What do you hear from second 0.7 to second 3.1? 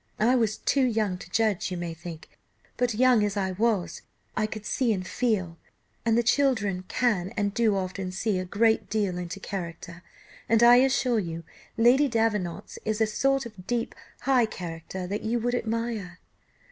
young to judge, you may think, but